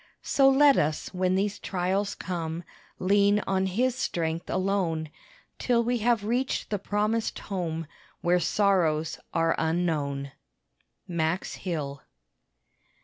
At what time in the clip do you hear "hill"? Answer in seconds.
11.53-12.01